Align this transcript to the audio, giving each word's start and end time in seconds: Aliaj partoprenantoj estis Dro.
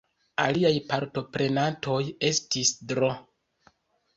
Aliaj 0.43 0.71
partoprenantoj 0.93 1.99
estis 2.31 2.73
Dro. 2.93 3.11